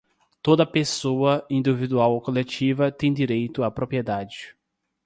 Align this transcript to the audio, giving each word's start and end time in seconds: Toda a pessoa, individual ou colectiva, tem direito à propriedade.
Toda 0.41 0.63
a 0.63 0.65
pessoa, 0.65 1.45
individual 1.47 2.13
ou 2.15 2.21
colectiva, 2.21 2.91
tem 2.91 3.13
direito 3.13 3.61
à 3.61 3.69
propriedade. 3.69 4.55